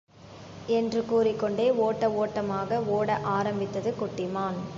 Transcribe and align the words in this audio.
என்று 0.67 1.05
கூறிக்கொண்டே 1.05 1.67
ஓட்ட 1.77 2.09
ஒட்டமாக 2.23 2.87
ஒட 2.87 3.19
ஆரம்பித்தது 3.37 3.95
குட்டி 3.95 4.27
மான். 4.27 4.61